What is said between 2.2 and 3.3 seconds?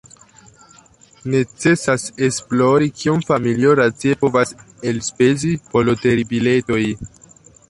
esplori kiom